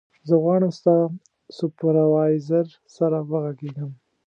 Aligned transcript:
زه 0.27 0.35
غواړم 0.43 0.71
ستا 0.79 0.95
سوپروایزر 1.57 2.67
سره 2.97 3.17
وغږېږم. 3.29 3.91